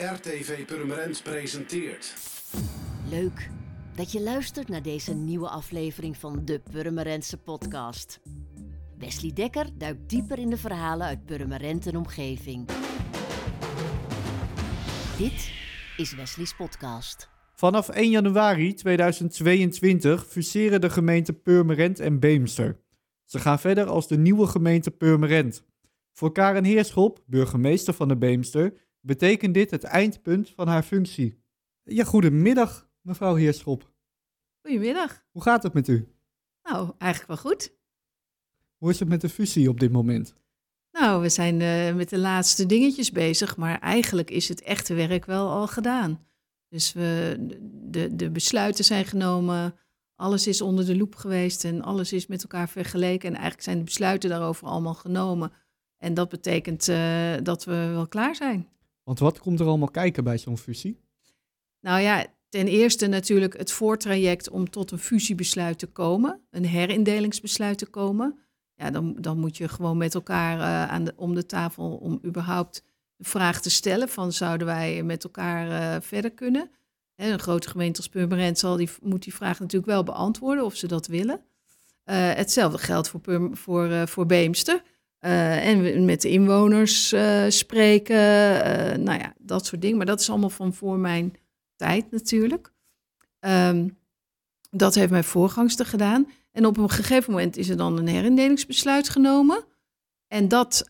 [0.00, 2.14] RTV Purmerend presenteert.
[3.10, 3.50] Leuk
[3.94, 8.20] dat je luistert naar deze nieuwe aflevering van de Purmerendse podcast.
[8.98, 12.68] Wesley Dekker duikt dieper in de verhalen uit Purmerend en omgeving.
[15.18, 15.52] Dit
[15.96, 17.28] is Wesley's podcast.
[17.54, 22.80] Vanaf 1 januari 2022 fuseren de gemeenten Purmerend en Beemster.
[23.24, 25.64] Ze gaan verder als de nieuwe gemeente Purmerend.
[26.12, 31.42] Voor Karen Heerschop, burgemeester van de Beemster, betekent dit het eindpunt van haar functie.
[31.82, 33.92] Ja, goedemiddag, mevrouw Heerschop.
[34.62, 35.24] Goedemiddag.
[35.30, 36.08] Hoe gaat het met u?
[36.62, 37.72] Nou, eigenlijk wel goed.
[38.76, 40.34] Hoe is het met de fusie op dit moment?
[40.92, 45.24] Nou, we zijn eh, met de laatste dingetjes bezig, maar eigenlijk is het echte werk
[45.24, 46.26] wel al gedaan.
[46.68, 47.36] Dus we,
[47.90, 49.74] de, de besluiten zijn genomen,
[50.14, 53.28] alles is onder de loep geweest en alles is met elkaar vergeleken.
[53.28, 55.52] En eigenlijk zijn de besluiten daarover allemaal genomen.
[55.96, 58.68] En dat betekent eh, dat we wel klaar zijn.
[59.10, 61.00] Want wat komt er allemaal kijken bij zo'n fusie?
[61.80, 67.78] Nou ja, ten eerste natuurlijk het voortraject om tot een fusiebesluit te komen, een herindelingsbesluit
[67.78, 68.38] te komen.
[68.74, 72.20] Ja, dan, dan moet je gewoon met elkaar uh, aan de, om de tafel om
[72.24, 72.84] überhaupt
[73.16, 76.70] de vraag te stellen van zouden wij met elkaar uh, verder kunnen.
[77.14, 80.74] En een grote gemeente als Purmerend zal die, moet die vraag natuurlijk wel beantwoorden of
[80.76, 81.40] ze dat willen.
[82.04, 84.82] Uh, hetzelfde geldt voor, voor, voor Beemster.
[85.20, 87.14] En met de inwoners
[87.48, 88.16] spreken,
[89.02, 89.96] nou ja, dat soort dingen.
[89.96, 91.36] Maar dat is allemaal van voor mijn
[91.76, 92.72] tijd natuurlijk.
[93.40, 93.98] Um,
[94.70, 96.30] dat heeft mijn voorgangster gedaan.
[96.52, 99.64] En op een gegeven moment is er dan een herindelingsbesluit genomen.
[100.28, 100.84] En dat,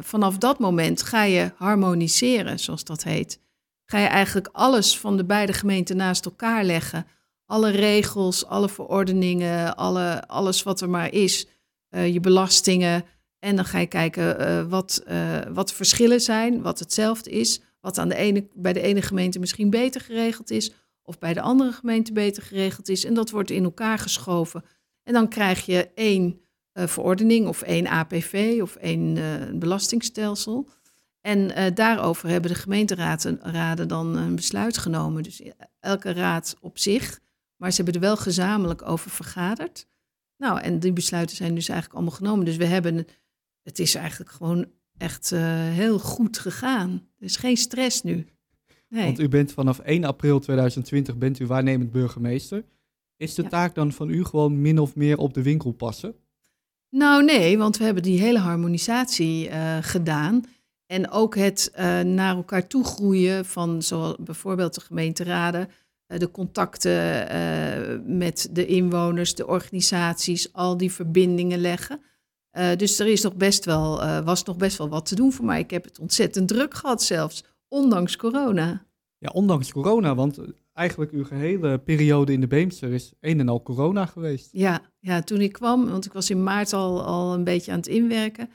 [0.00, 3.40] vanaf dat moment ga je harmoniseren, zoals dat heet.
[3.84, 7.06] Ga je eigenlijk alles van de beide gemeenten naast elkaar leggen.
[7.46, 11.46] Alle regels, alle verordeningen, alle, alles wat er maar is.
[11.88, 13.04] Je belastingen.
[13.44, 15.04] En dan ga je kijken uh, wat,
[15.52, 17.60] wat de verschillen zijn, wat hetzelfde is.
[17.80, 20.72] Wat aan de ene, bij de ene gemeente misschien beter geregeld is.
[21.02, 23.04] Of bij de andere gemeente beter geregeld is.
[23.04, 24.64] En dat wordt in elkaar geschoven.
[25.02, 26.40] En dan krijg je één
[26.72, 29.18] uh, verordening of één APV of één
[29.58, 30.68] belastingstelsel.
[31.20, 35.22] En daarover hebben de gemeenteraden raden dan een besluit genomen.
[35.22, 35.42] Dus
[35.80, 37.20] elke raad op zich,
[37.56, 39.86] maar ze hebben er wel gezamenlijk over vergaderd.
[40.36, 42.44] Nou, en die besluiten zijn dus eigenlijk allemaal genomen.
[42.44, 43.06] Dus we hebben,
[43.64, 44.66] het is eigenlijk gewoon
[44.96, 45.30] echt
[45.70, 46.90] heel goed gegaan.
[47.18, 48.26] Er is geen stress nu.
[48.88, 49.04] Nee.
[49.04, 52.64] Want u bent vanaf 1 april 2020 bent u waarnemend burgemeester.
[53.16, 53.48] Is de ja.
[53.48, 56.14] taak dan van u gewoon min of meer op de winkel passen?
[56.90, 60.44] Nou nee, want we hebben die hele harmonisatie uh, gedaan.
[60.86, 65.68] En ook het uh, naar elkaar toe groeien van zoals bijvoorbeeld de gemeenteraden,
[66.08, 72.00] uh, de contacten met de inwoners, de organisaties, al die verbindingen leggen.
[72.76, 75.60] Dus er is nog best wel, was nog best wel wat te doen voor mij.
[75.60, 78.86] Ik heb het ontzettend druk gehad zelfs, ondanks corona.
[79.18, 80.38] Ja, ondanks corona, want
[80.72, 84.48] eigenlijk uw gehele periode in de Beemster is een en al corona geweest.
[84.52, 87.78] Ja, ja toen ik kwam, want ik was in maart al, al een beetje aan
[87.78, 88.48] het inwerken.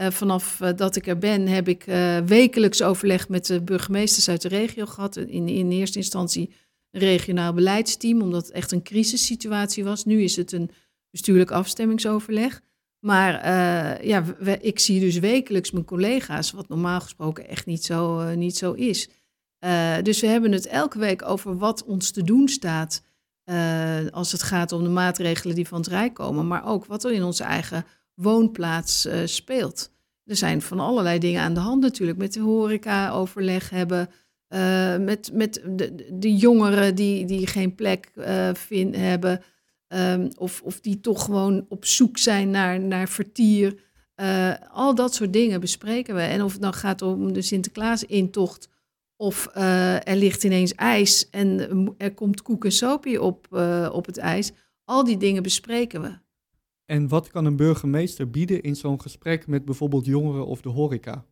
[0.00, 1.84] Uh, vanaf dat ik er ben, heb ik
[2.26, 5.16] wekelijks overleg met de burgemeesters uit de regio gehad.
[5.16, 6.50] In, in eerste instantie
[6.90, 10.04] een regionaal beleidsteam, omdat het echt een crisissituatie was.
[10.04, 10.70] Nu is het een
[11.10, 12.60] bestuurlijk afstemmingsoverleg.
[12.98, 13.32] Maar
[14.06, 18.56] ja, we, ik zie dus wekelijks mijn collega's, wat normaal gesproken echt niet zo, niet
[18.56, 19.08] zo is.
[19.64, 23.02] Uh, dus we hebben het elke week over wat ons te doen staat.
[24.10, 27.12] Als het gaat om de maatregelen die van het Rijk komen, maar ook wat er
[27.12, 29.90] in onze eigen woonplaats speelt.
[30.24, 32.18] Er zijn van allerlei dingen aan de hand natuurlijk.
[32.18, 34.10] Met de horeca overleg hebben,
[35.04, 38.10] met, met de, de, jongeren die, die geen plek
[38.52, 39.42] vind, hebben.
[39.88, 43.86] Um, of, of die toch gewoon op zoek zijn naar, naar vertier.
[44.70, 46.20] al dat soort dingen bespreken we.
[46.20, 48.68] En of het dan gaat om de Sinterklaas-intocht
[49.20, 54.06] of uh, er ligt ineens ijs en er komt koek en sopie op, uh, op
[54.06, 54.52] het ijs.
[54.84, 56.18] Al die dingen bespreken we.
[56.84, 61.24] En wat kan een burgemeester bieden in zo'n gesprek met bijvoorbeeld jongeren of de horeca?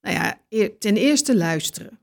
[0.00, 0.40] Nou ja,
[0.78, 1.98] ten eerste luisteren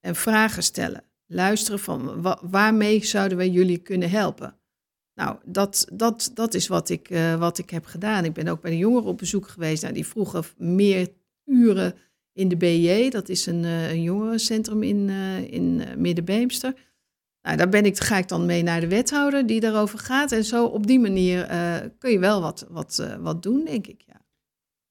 [0.00, 1.04] en vragen stellen.
[1.26, 4.60] Luisteren van wa waarmee zouden wij jullie kunnen helpen?
[5.14, 8.24] Nou, dat, dat, dat is wat ik, uh, wat ik heb gedaan.
[8.24, 9.82] Ik ben ook bij de jongeren op bezoek geweest.
[9.82, 11.08] Nou, die vroegen meer
[11.44, 11.94] uren
[12.32, 13.10] in de BJ.
[13.10, 16.74] Dat is een, uh, een jongerencentrum in, uh, in Middenbeemster.
[17.42, 20.32] Nou, daar ben ik, ga ik dan mee naar de wethouder die daarover gaat.
[20.32, 21.46] En zo op die manier
[21.98, 24.02] kun je wel wat, wat, wat doen, denk ik.
[24.06, 24.24] Ja.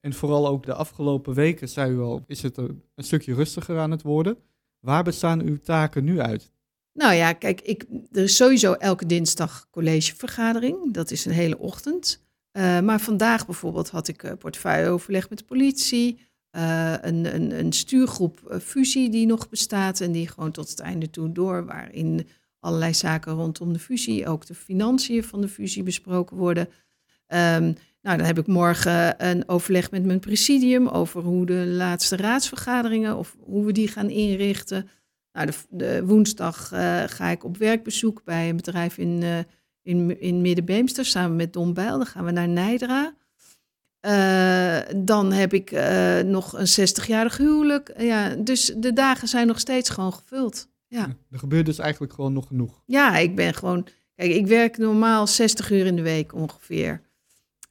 [0.00, 3.90] En vooral ook de afgelopen weken, zei u al, is het een stukje rustiger aan
[3.90, 4.36] het worden.
[4.80, 6.52] Waar bestaan uw taken nu uit?
[6.92, 10.92] Nou ja, kijk, ik, er is sowieso elke dinsdag collegevergadering.
[10.92, 12.20] Dat is een hele ochtend.
[12.52, 16.18] maar vandaag bijvoorbeeld had ik portefeuilleoverleg met de politie
[16.52, 20.80] eh, een, een, een stuurgroep eh, fusie die nog bestaat en die gewoon tot het
[20.80, 22.28] einde toe door, waarin
[22.60, 26.68] allerlei zaken rondom de fusie, ook de financiën van de fusie besproken worden.
[27.26, 27.72] Ehm,
[28.02, 33.16] nou, dan heb ik morgen een overleg met mijn presidium over hoe de laatste raadsvergaderingen
[33.16, 34.88] of hoe we die gaan inrichten.
[35.32, 39.38] Nou, de, de woensdag eh, ga ik op werkbezoek bij een bedrijf in, uh,
[39.82, 41.96] in, in Middenbeemster samen met Don Bijl.
[41.96, 43.14] Dan gaan we naar Nijdra.
[44.06, 45.70] Uh, dan heb ik
[46.24, 47.92] nog een 60-jarig huwelijk.
[47.98, 50.68] Ja, dus de dagen zijn nog steeds gewoon gevuld.
[50.86, 51.16] Ja.
[51.30, 52.82] Er gebeurt dus eigenlijk gewoon nog genoeg.
[52.86, 53.86] Ja, ik ben gewoon.
[54.14, 57.00] Kijk, ik werk normaal 60 uur in de week ongeveer.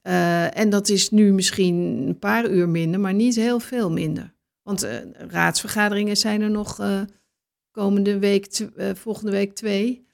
[0.02, 1.74] Uh, en dat is nu misschien
[2.06, 4.34] een paar uur minder, maar niet heel veel minder.
[4.62, 7.00] Want uh, raadsvergaderingen zijn er nog uh,
[7.72, 10.06] komende week, volgende week twee.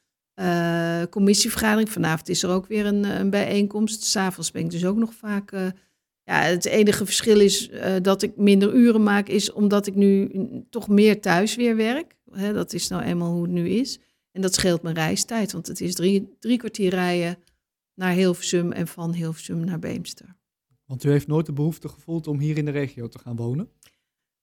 [1.10, 4.02] commissievergadering, vanavond is er ook weer een, een bijeenkomst.
[4.02, 5.50] S'avonds ben ik dus ook nog vaak.
[6.22, 7.70] ja, het enige verschil is
[8.02, 10.30] dat ik minder uren maak, is omdat ik nu
[10.70, 12.16] toch meer thuis weer werk.
[12.52, 13.98] Dat is nou eenmaal hoe het nu is.
[14.32, 17.38] En dat scheelt mijn reistijd, want het is drie, drie kwartier rijden
[17.94, 20.36] naar Hilversum en van Hilversum naar Beemster.
[20.84, 23.68] Want u heeft nooit de behoefte gevoeld om hier in de regio te gaan wonen?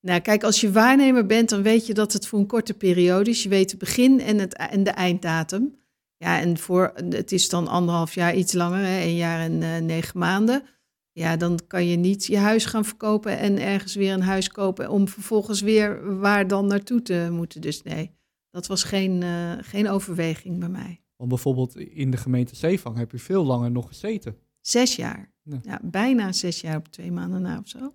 [0.06, 3.30] Nou, kijk, als je waarnemer bent, dan weet je dat het voor een korte periode
[3.30, 3.44] is.
[3.44, 5.76] Je weet het begin en, het, en de einddatum.
[6.18, 9.78] Ja, en voor, het is dan anderhalf jaar iets langer, hè, een jaar en uh,
[9.78, 10.64] negen maanden.
[11.12, 14.90] Ja, dan kan je niet je huis gaan verkopen en ergens weer een huis kopen
[14.90, 17.62] om vervolgens weer waar dan naartoe te moeten.
[17.62, 18.12] Dus nee,
[18.50, 21.02] dat was geen, uh, geen overweging bij mij.
[21.16, 24.38] Want bijvoorbeeld in de gemeente Zeevang heb je veel langer nog gezeten.
[24.62, 25.34] Zes jaar.
[25.42, 27.94] Ja, ja bijna zes jaar op twee maanden na of zo.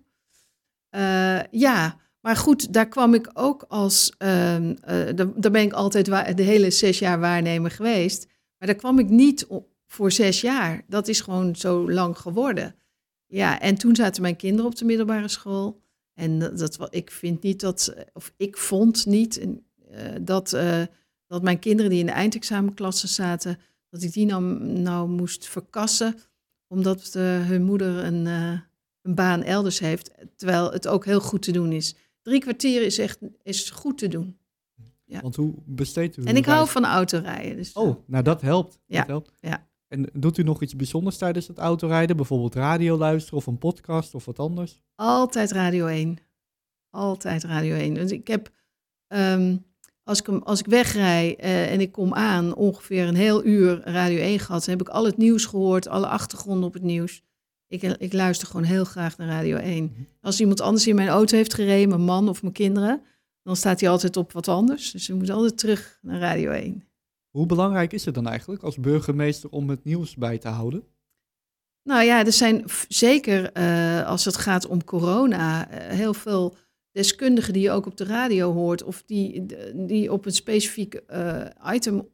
[0.95, 4.13] Uh, ja, maar goed, daar kwam ik ook als.
[4.19, 4.73] Uh, uh,
[5.35, 6.05] daar, ben ik altijd
[6.37, 8.27] de hele zes jaar waarnemer geweest.
[8.57, 9.47] Maar daar kwam ik niet
[9.87, 10.81] voor zes jaar.
[10.87, 12.75] Dat is gewoon zo lang geworden.
[13.27, 15.81] Ja, en toen zaten mijn kinderen op de middelbare school.
[16.13, 19.47] En dat, dat ik vind niet dat, of ik vond niet
[20.21, 20.55] dat
[21.27, 23.59] dat mijn kinderen die in de eindexamenklasse zaten,
[23.89, 26.15] dat ik die nou, nou moest verkassen,
[26.67, 28.27] omdat hun moeder een,
[29.01, 31.95] een baan elders heeft, terwijl het ook heel goed te doen is.
[32.21, 34.37] Drie kwartier is echt is goed te doen.
[35.05, 35.21] Ja.
[35.21, 36.23] Want hoe besteedt u?
[36.23, 37.55] En ik hou van autorijden.
[37.55, 38.79] Dus oh, nou dat helpt.
[38.85, 38.99] Ja.
[38.99, 39.31] Dat helpt.
[39.39, 39.69] ja.
[39.87, 42.15] En doet u nog iets bijzonders tijdens het autorijden?
[42.15, 44.81] Bijvoorbeeld radio luisteren of een podcast of wat anders?
[44.95, 46.17] Altijd Radio 1.
[46.89, 47.93] Altijd Radio 1.
[47.93, 48.51] Dus ik heb
[49.07, 49.65] um,
[50.03, 54.19] als ik, als ik wegrij uh, en ik kom aan, ongeveer een heel uur Radio
[54.19, 57.23] 1 gehad, dan heb ik al het nieuws gehoord, alle achtergronden op het nieuws.
[57.71, 59.83] Ik, ik luister gewoon heel graag naar Radio 1.
[59.83, 60.01] Mhm.
[60.21, 63.01] Als iemand anders in mijn auto heeft gereden, mijn man of mijn kinderen,
[63.43, 64.91] dan staat hij altijd op wat anders.
[64.91, 66.83] Dus we moeten altijd terug naar Radio 1.
[67.29, 70.83] Hoe belangrijk is het dan eigenlijk als burgemeester om het nieuws bij te houden?
[71.83, 76.55] Nou ja, er zijn zeker uh, als het gaat om corona uh, heel veel
[76.91, 79.45] deskundigen die je ook op de radio hoort, of die,
[79.75, 82.07] die op een specifiek uh, item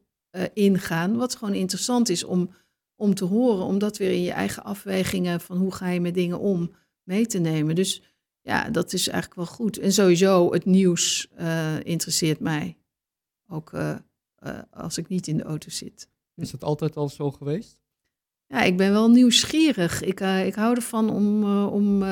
[0.52, 2.50] ingaan, wat gewoon interessant is om,
[2.98, 6.14] om te horen, om dat weer in je eigen afwegingen van hoe ga je met
[6.14, 7.74] dingen om mee te nemen.
[7.74, 8.02] Dus
[8.40, 9.78] ja, dat is eigenlijk wel goed.
[9.78, 12.76] En sowieso het nieuws uh, interesseert mij,
[13.48, 13.72] ook
[14.70, 16.08] als ik niet in de auto zit.
[16.34, 17.80] Is dat altijd al zo geweest?
[18.46, 20.02] Ja, ik ben wel nieuwsgierig.
[20.02, 22.02] Ik, ik hou ervan om, om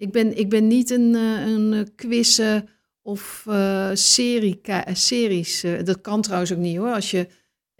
[0.00, 2.68] ik ben, ik ben niet een, eh, een quizzen
[3.02, 3.46] of
[3.92, 4.60] serie,
[4.92, 5.64] series.
[5.84, 6.92] Dat kan trouwens ook niet hoor.
[6.92, 7.28] Als je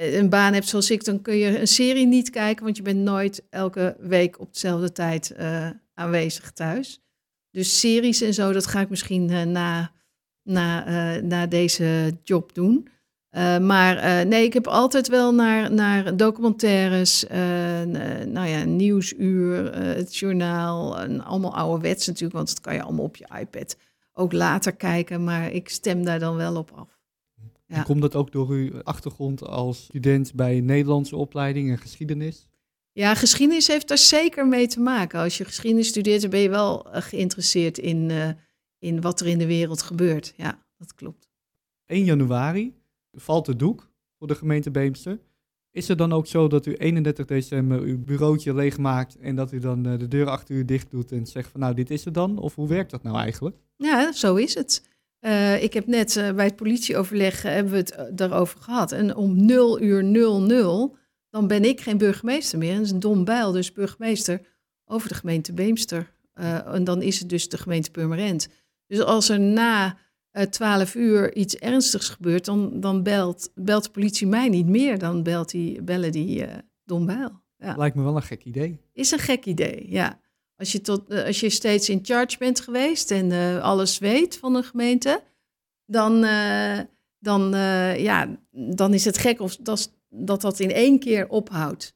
[0.01, 2.99] een baan hebt zoals ik, dan kun je een serie niet kijken, want je bent
[2.99, 7.01] nooit elke week op dezelfde tijd uh, aanwezig thuis.
[7.51, 9.93] Dus series en zo, dat ga ik misschien na,
[10.43, 10.85] na,
[11.21, 12.89] na deze job doen.
[13.61, 17.25] Maar nee, ik heb altijd wel naar, naar documentaires,
[18.27, 23.17] nou ja, nieuwsuur, het journaal, en allemaal ouderwets natuurlijk, want dat kan je allemaal op
[23.17, 23.77] je iPad
[24.13, 27.00] ook later kijken, maar ik stem daar dan wel op af.
[27.71, 32.49] En komt dat ook door uw achtergrond als student bij een Nederlandse opleiding en geschiedenis?
[32.93, 35.21] Ja, geschiedenis heeft daar zeker mee te maken.
[35.21, 38.11] Als je geschiedenis studeert, dan ben je wel geïnteresseerd in,
[38.79, 40.33] in wat er in de wereld gebeurt.
[40.37, 41.29] Ja, dat klopt.
[41.87, 42.75] 1 januari
[43.13, 45.21] valt de doek voor de gemeente Beemster.
[45.71, 49.59] Is het dan ook zo dat u 31 december uw bureautje leegmaakt en dat u
[49.59, 52.39] dan de deur achter u dicht doet en zegt van nou dit is het dan?
[52.39, 53.57] Of hoe werkt dat nou eigenlijk?
[53.77, 54.89] Ja, zo is het.
[55.21, 58.93] Uh, ik heb net uh, bij het politieoverleg uh, hebben we het daarover gehad.
[58.93, 60.97] En om 0 uur 00,
[61.31, 62.75] dan ben ik geen burgemeester meer.
[62.75, 64.41] Dat is een dom bijl, dus burgemeester
[64.85, 66.13] over de gemeente Beemster.
[66.65, 68.49] en dan is het dus de gemeente Purmerend.
[68.87, 69.99] Dus als er na
[70.33, 74.99] uh, 12 uur iets ernstigs gebeurt, dan, dan belt, belt de politie mij niet meer.
[74.99, 76.47] Dan belt die, bellen die
[76.85, 77.43] Don Bijl.
[77.57, 77.77] Ja.
[77.77, 78.81] Lijkt me wel een gek idee.
[78.93, 80.21] Is een gek idee, ja.
[80.61, 84.37] Als je, tot, eh, als je steeds in charge bent geweest en eh, alles weet
[84.37, 85.23] van een gemeente,
[85.87, 86.79] dan, eh,
[87.19, 87.51] dan,
[87.97, 91.95] ja, dan is het gek of dat, dat dat in één keer ophoudt.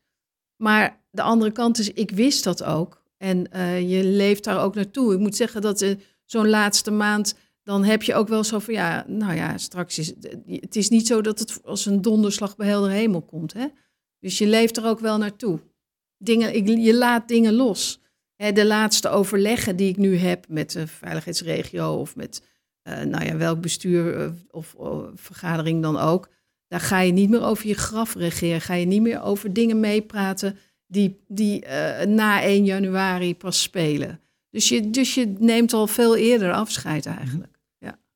[0.56, 3.02] Maar de andere kant is, ik wist dat ook.
[3.16, 3.46] En
[3.88, 5.12] je leeft daar ook naartoe.
[5.12, 9.04] Ik moet zeggen dat zo'n laatste maand, dan heb je ook wel zo van, ja,
[9.08, 12.68] nou ja, straks is het, het is niet zo dat het als een donderslag bij
[12.68, 13.52] helder hemel komt.
[13.52, 13.66] Hè?
[14.20, 15.60] Dus je leeft er ook wel naartoe.
[16.18, 18.02] Dingen, ik, je laat dingen los.
[18.36, 22.42] Hè, de laatste overleggen die ik nu heb met de veiligheidsregio of met
[22.82, 24.74] eh, nou ja, welk bestuur eh, of,
[25.14, 26.28] vergadering dan ook.
[26.68, 28.60] Daar ga je niet meer over je graf regeren.
[28.60, 34.20] Ga je niet meer over dingen meepraten die, die eh, na 1 januari pas spelen.
[34.50, 37.54] Dus je, dus je neemt al veel eerder afscheid eigenlijk.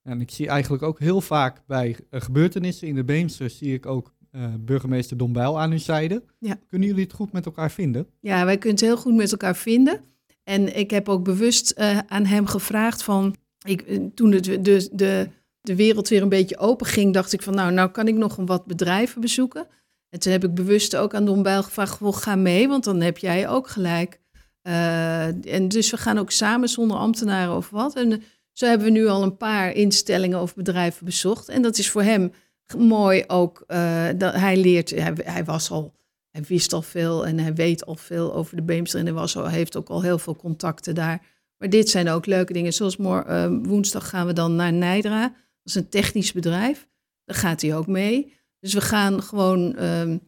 [0.09, 3.87] En ik zie eigenlijk ook heel vaak bij eh, gebeurtenissen in de Beemster, zie ik
[3.87, 6.23] ook eh, burgemeester Don Bijl aan uw zijde.
[6.39, 6.59] Ja.
[6.69, 8.07] Kunnen jullie het goed met elkaar vinden?
[8.21, 10.01] Ja, wij kunnen het heel goed met elkaar vinden.
[10.45, 13.37] En ik heb ook bewust eh, aan hem gevraagd van...
[13.67, 15.29] Ik, eh, toen het, de, de,
[15.61, 17.55] de wereld weer een beetje open ging, dacht ik van...
[17.55, 19.67] nou, nou kan ik nog een wat bedrijven bezoeken.
[20.09, 21.99] En toen heb ik bewust ook aan Don Bijl gevraagd...
[21.99, 24.21] "Wel, ga mee, want dan heb jij ook gelijk.
[24.63, 27.97] En dus we gaan ook samen zonder ambtenaren of wat.
[27.97, 31.49] En zo hebben we nu al een paar instellingen of bedrijven bezocht.
[31.49, 32.33] En dat is voor hem
[32.77, 33.65] mooi ook.
[33.67, 35.97] eh, dat hij leert, hij, hij was al...
[36.31, 38.99] Hij wist al veel en hij weet al veel over de Beemster.
[39.01, 41.27] En hij was al, heeft ook al heel veel contacten daar.
[41.59, 42.73] Maar dit zijn ook leuke dingen.
[42.73, 45.23] Zoals mor- eh, woensdag gaan we dan naar Nijdra.
[45.23, 45.35] Dat
[45.65, 46.89] is een technisch bedrijf.
[47.25, 48.33] Daar gaat hij ook mee.
[48.61, 49.77] Dus we gaan gewoon...
[49.77, 50.19] ehm,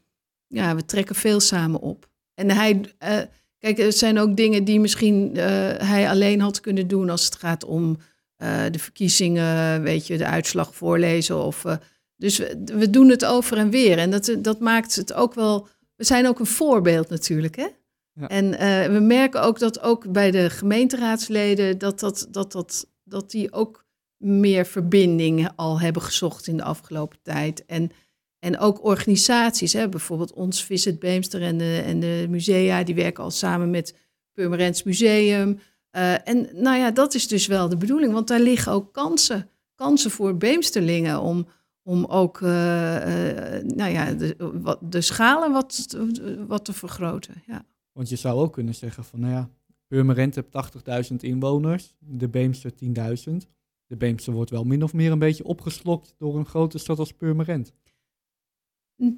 [0.47, 2.09] ja, we trekken veel samen op.
[2.35, 2.81] En hij...
[2.99, 3.19] eh,
[3.59, 5.37] kijk, er zijn ook dingen die misschien
[5.79, 7.11] hij alleen had kunnen doen...
[7.11, 7.99] als het gaat om
[8.71, 11.45] de verkiezingen, weet je, de uitslag voorlezen.
[11.45, 11.65] Of,
[12.21, 13.99] dus we, we doen het over en weer.
[13.99, 15.69] En dat, dat maakt het ook wel...
[15.97, 17.67] We zijn ook een voorbeeld natuurlijk, hè?
[18.13, 18.29] Ja.
[18.29, 21.79] En eh, we merken ook dat ook bij de gemeenteraadsleden...
[21.79, 23.85] dat, dat, dat, dat, dat die ook
[24.17, 27.65] meer verbinding al hebben gezocht in de afgelopen tijd.
[27.67, 27.91] En,
[28.39, 29.89] en ook organisaties, hè?
[29.89, 32.85] bijvoorbeeld ons Visit Beemster en de, en de musea...
[32.85, 33.95] die werken al samen met
[34.33, 35.61] Purmerends Museum...
[35.91, 39.51] Eh, en nou ja, dat is dus wel de bedoeling, want daar liggen ook kansen.
[39.75, 41.47] Kansen voor Beemsterlingen om,
[41.83, 45.97] om ook eh, eh, nou ja, de, wat, de schalen wat,
[46.47, 47.43] wat te vergroten.
[47.47, 47.65] Ja.
[47.93, 49.49] Want je zou ook kunnen zeggen van, nou ja,
[49.87, 53.33] Purmerend heeft 80.000 inwoners, de Beemster 10.000.
[53.87, 57.13] De Beemster wordt wel min of meer een beetje opgeslokt door een grote stad als
[57.13, 57.73] Purmerend.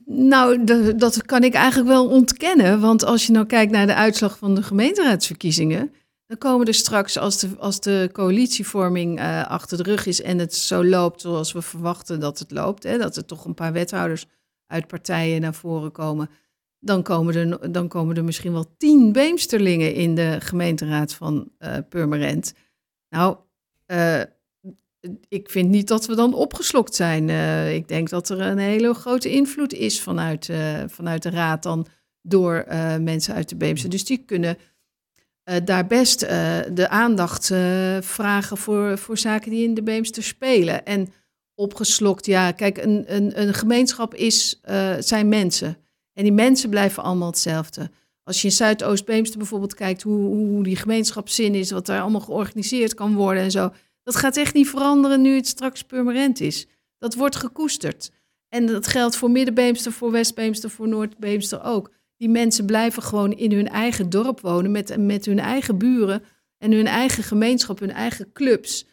[0.06, 2.80] Nou, de- dat kan ik eigenlijk wel ontkennen.
[2.80, 5.92] Want als je nou kijkt naar de uitslag van de gemeenteraadsverkiezingen.
[6.32, 10.22] Dan komen er straks, als de, als de coalitievorming eh, achter de rug is.
[10.22, 12.82] en het zo loopt zoals we verwachten dat het loopt.
[12.82, 14.26] Hè, dat er toch een paar wethouders
[14.66, 16.30] uit partijen naar voren komen.
[16.78, 21.76] dan komen er, dan komen er misschien wel tien Beemsterlingen in de gemeenteraad van eh
[21.88, 22.54] Purmerend.
[23.08, 23.36] Nou,
[23.86, 24.20] eh,
[25.28, 27.28] ik vind niet dat we dan opgeslokt zijn.
[27.74, 30.50] Ik denk dat er een hele grote invloed is vanuit,
[30.86, 31.86] vanuit de raad dan
[32.22, 32.64] door
[33.00, 33.90] mensen uit de Beemster.
[33.90, 34.56] Dus die kunnen
[35.52, 40.22] eh, daar best eh, de aandacht eh, vragen voor, voor zaken die in de Beemster
[40.22, 40.84] spelen.
[40.84, 41.12] En
[41.54, 44.60] opgeslokt, ja, kijk, een, een, een gemeenschap is,
[44.98, 45.76] zijn mensen.
[46.12, 47.90] En die mensen blijven allemaal hetzelfde.
[48.24, 52.94] Als je in Zuidoost-Beemster bijvoorbeeld kijkt hoe, hoe die gemeenschapszin is, wat daar allemaal georganiseerd
[52.94, 53.72] kan worden en zo.
[54.02, 56.66] Dat gaat echt niet veranderen nu het straks permanent is.
[56.98, 58.10] Dat wordt gekoesterd.
[58.48, 61.90] En dat geldt voor Middenbeemster, voor Westbeemster, voor Noordbeemster ook.
[62.22, 66.22] Die mensen blijven gewoon in hun eigen dorp wonen met, met hun eigen buren
[66.58, 68.86] en hun eigen gemeenschap, hun eigen clubs.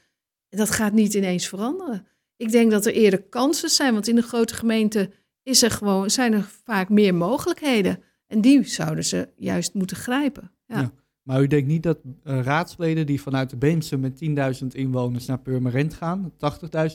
[0.49, 2.07] En dat gaat niet ineens veranderen.
[2.35, 5.11] Ik denk dat er eerder kansen zijn, want in een grote gemeente
[5.43, 8.03] is er gewoon, zijn er vaak meer mogelijkheden.
[8.27, 10.51] En die zouden ze juist moeten grijpen.
[10.65, 10.91] Ja.
[11.21, 14.23] Maar u denkt niet dat eh, raadsleden die vanuit de Beemster met
[14.61, 16.33] 10.000 inwoners naar Purmerend gaan,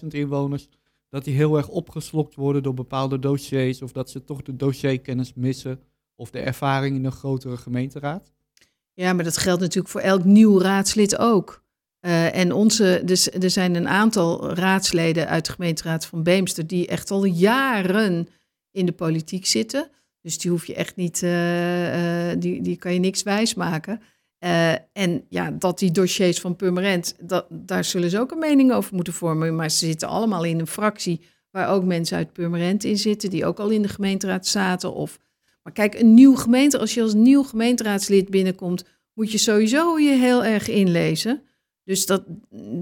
[0.02, 0.68] 80.000 inwoners,
[1.08, 5.34] dat die heel erg opgeslokt worden door bepaalde dossiers of dat ze toch de dossierkennis
[5.34, 5.80] missen
[6.14, 8.32] of de ervaring in een grotere gemeenteraad?
[8.92, 11.62] Ja, maar dat geldt natuurlijk voor elk nieuw raadslid ook.
[12.04, 16.86] Eh, en onze, dus, er zijn een aantal raadsleden uit de gemeenteraad van Beemster die
[16.86, 18.28] echt al jaren
[18.70, 19.90] in de politiek zitten.
[20.20, 24.00] Dus die hoef je echt niet, eh, eh, die, die kan je niks wijsmaken.
[24.92, 28.94] En ja, dat die dossiers van Purmerend, dat, daar zullen ze ook een mening over
[28.94, 29.56] moeten vormen.
[29.56, 33.46] Maar ze zitten allemaal in een fractie waar ook mensen uit Purmerend in zitten, die
[33.46, 34.94] ook al in de gemeenteraad zaten.
[34.94, 35.18] Of,
[35.64, 40.10] maar kijk, een nieuw gemeente, als je als nieuw gemeenteraadslid binnenkomt, moet je sowieso je
[40.10, 41.42] heel erg inlezen.
[41.84, 42.24] Dus dat,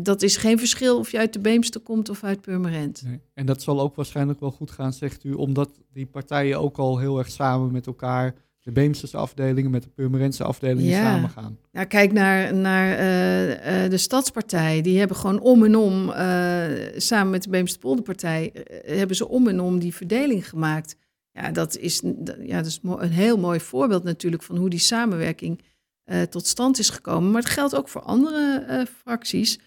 [0.02, 3.02] dat is geen verschil of je uit de Beemster komt of uit Purmerend.
[3.06, 3.20] Nee.
[3.34, 6.98] En dat zal ook waarschijnlijk wel goed gaan, zegt u, omdat die partijen ook al
[6.98, 11.02] heel erg samen met elkaar de Beemsterse afdelingen met de Purmerendse afdelingen Ja.
[11.12, 11.58] samengaan.
[11.72, 14.80] Nou, kijk naar, naar eh, eh, de Stadspartij.
[14.80, 16.64] Die hebben gewoon om en om, eh,
[16.96, 20.96] samen met de Beemsterpolderpartij, eh, hebben ze om en om die verdeling gemaakt.
[21.32, 22.02] Ja, dat is,
[22.40, 25.62] ja, dat is een heel mooi voorbeeld natuurlijk van hoe die samenwerking
[26.04, 27.30] eh, tot stand is gekomen.
[27.30, 29.60] Maar het geldt ook voor andere eh, fracties.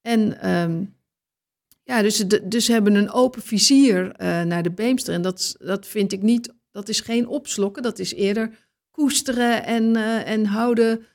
[0.00, 0.84] En ehm,
[1.82, 5.14] ja, dus, dus hebben een open vizier eh, naar de Beemster.
[5.14, 8.50] En dat, dat vind ik niet, dat is geen opslokken, dat is eerder
[8.90, 11.06] koesteren en, en houden,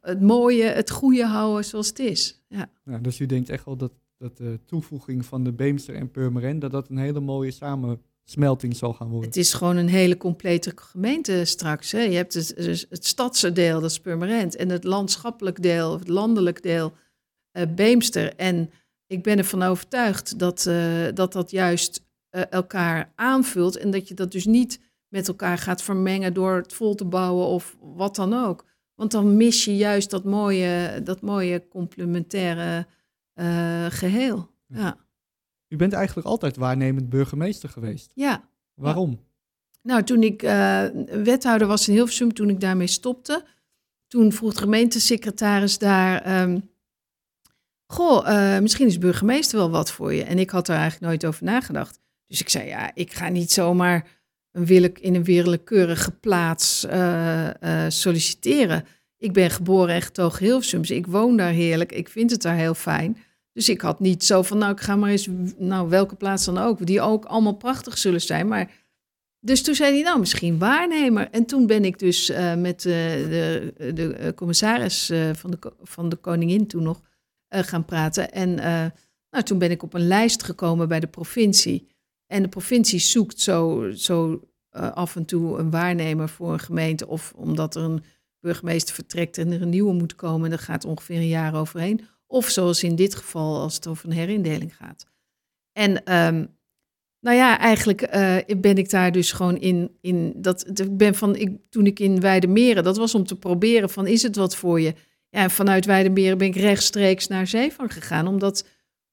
[0.00, 2.44] het mooie, het goede houden zoals het is.
[2.48, 6.60] Ja, dus u denkt echt wel dat, dat de toevoeging van de Beemster en Purmerend,
[6.60, 7.50] dat dat een hele mooie
[8.26, 9.28] samensmelting zal gaan worden.
[9.28, 11.92] het is gewoon een hele complete gemeente straks.
[11.92, 12.00] Hè.
[12.00, 12.54] Je hebt het,
[12.88, 16.92] het stadse deel, dat is Purmerend, en het landschappelijk deel, het landelijk deel,
[17.50, 18.34] eh, Beemster.
[18.34, 18.70] En
[19.06, 24.14] ik ben ervan overtuigd dat eh, dat, dat juist eh, elkaar aanvult en dat je
[24.14, 28.34] dat dus niet met elkaar gaat vermengen door het vol te bouwen of wat dan
[28.34, 28.64] ook.
[28.94, 32.86] Want dan mis je juist dat mooie, dat mooie complementaire
[33.32, 34.50] eh, geheel.
[34.66, 35.05] Ja.
[35.68, 38.12] U bent eigenlijk altijd waarnemend burgemeester geweest.
[38.14, 38.48] ja.
[38.74, 39.20] Waarom?
[39.86, 40.84] Nou, toen ik eh,
[41.22, 43.44] wethouder was in Hilversum, toen ik daarmee stopte,
[44.06, 46.60] toen vroeg de gemeentesecretaris daar, ehm,
[47.86, 50.24] goh, eh, misschien is burgemeester wel wat voor je.
[50.24, 52.00] En ik had er eigenlijk nooit over nagedacht.
[52.26, 54.08] Dus ik zei, ja, ik ga niet zomaar
[54.52, 57.50] een willek, in een willekeurige plaats eh,
[57.88, 58.84] solliciteren.
[59.18, 61.92] Ik ben geboren en getogen Hilversum, dus ik woon daar heerlijk.
[61.92, 63.16] Ik vind het daar heel fijn.
[63.56, 66.58] Dus ik had niet zo van, nou, ik ga maar eens, nou, welke plaats dan
[66.58, 68.48] ook, die ook allemaal prachtig zullen zijn.
[68.48, 68.70] Maar
[69.40, 71.30] dus toen zei hij, nou, misschien waarnemer.
[71.30, 76.08] En toen ben ik dus eh, met eh, de, de eh, commissaris van, de, van
[76.08, 77.02] de koningin toen nog
[77.48, 78.32] gaan praten.
[78.32, 78.54] En
[79.30, 81.88] nou, toen ben ik op een lijst gekomen bij de provincie.
[82.26, 87.06] En de provincie zoekt zo, zo af en toe een waarnemer voor een gemeente.
[87.06, 88.04] Of omdat er een
[88.40, 90.44] burgemeester vertrekt en er een nieuwe moet komen.
[90.44, 92.00] En daar gaat ongeveer een jaar overheen.
[92.36, 95.06] Of zoals in dit geval, als het over een herindeling gaat.
[95.72, 96.44] En ehm,
[97.20, 99.96] nou ja, eigenlijk eh, ben ik daar dus gewoon in.
[100.00, 103.90] in dat, ik ben van, ik, toen ik in Weidemeren, dat was om te proberen
[103.90, 104.94] van is het wat voor je?
[105.28, 108.66] Ja, en vanuit Weidemeren ben ik rechtstreeks naar Zeevang gegaan, omdat,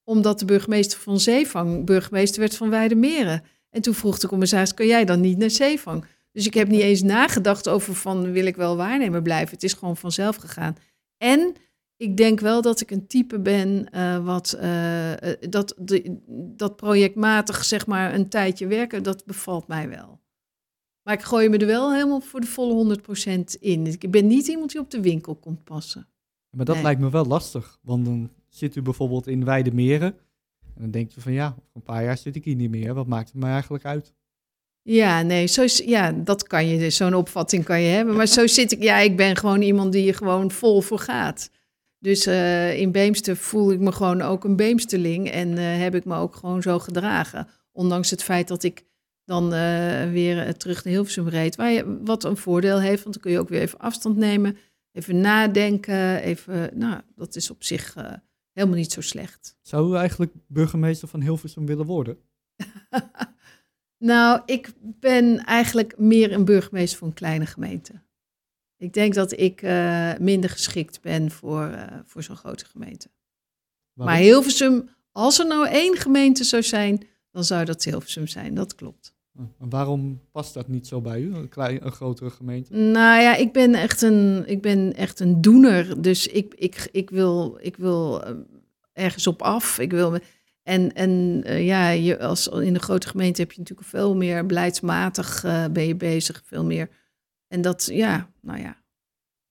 [0.04, 3.44] omdat de burgemeester van Zeevang burgemeester werd van Weidemeren.
[3.70, 6.06] En toen vroeg de commissaris, kan jij dan niet naar Zeevang?
[6.32, 9.54] Dus ik heb niet eens nagedacht over van wil ik wel waarnemer blijven.
[9.54, 10.76] Het is gewoon vanzelf gegaan.
[11.18, 11.56] En
[12.04, 16.18] ik denk wel dat ik een type ben eh, wat eh, eh, dat, de,
[16.56, 20.22] dat projectmatig zeg maar een tijdje werken, dat bevalt mij wel.
[21.04, 22.98] Maar ik gooi me er wel helemaal voor de volle
[23.36, 23.86] 100% in.
[23.86, 26.08] Ik ben niet iemand die op de winkel komt passen.
[26.50, 26.84] Maar dat Nee.
[26.84, 30.16] lijkt me wel lastig, want dan zit u bijvoorbeeld in Weidemeren
[30.76, 32.94] en dan denkt u van ja, over een paar jaar zit ik hier niet meer.
[32.94, 34.14] Wat maakt het me eigenlijk uit?
[34.82, 38.16] Ja, nee, zo is, ja, dat kan je, zo'n opvatting kan je hebben.
[38.16, 41.50] Maar zo zit ik, ja, ik ben gewoon iemand die er gewoon vol voor gaat.
[42.04, 46.06] Dus eh, in Beemster voel ik me gewoon ook een Beemsterling en eh, heb ik
[46.06, 47.48] me ook gewoon zo gedragen.
[47.72, 48.86] Ondanks het feit dat ik
[49.26, 51.56] dan eh, weer terug naar Hilversum reed.
[51.56, 54.58] Waar je, wat een voordeel heeft, want dan kun je ook weer even afstand nemen.
[54.92, 57.94] Even nadenken, even, nou, dat is op zich
[58.54, 59.58] helemaal niet zo slecht.
[59.62, 62.18] Zou u eigenlijk burgemeester van Hilversum willen worden?
[63.98, 67.94] Nou, ik ben eigenlijk meer een burgemeester voor een kleine gemeente.
[68.84, 73.08] Ik denk dat ik eh, minder geschikt ben voor, eh, voor zo'n grote gemeente.
[73.94, 74.16] Waarom?
[74.16, 78.54] Maar Hilversum, als er nou één gemeente zou zijn, dan zou dat Hilversum zijn.
[78.54, 79.14] Dat klopt.
[79.38, 82.74] En Waarom past dat niet zo bij u, een, klein, een grotere gemeente?
[82.74, 86.02] Nou ja, ik ben echt een, ik ben echt een doener.
[86.02, 88.34] Dus ik, ik, ik wil, ik wil eh,
[88.94, 89.80] ergens op af.
[89.80, 90.18] Ik wil
[90.64, 95.42] en en ja, je, als, in de grote gemeente heb je natuurlijk veel meer beleidsmatig
[95.72, 96.42] ben je bezig.
[96.46, 96.90] Veel meer.
[97.54, 98.82] En dat, ja, nou ja.